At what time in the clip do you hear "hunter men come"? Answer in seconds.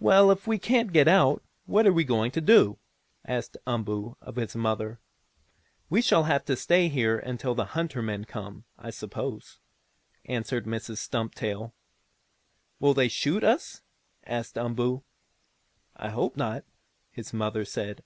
7.66-8.64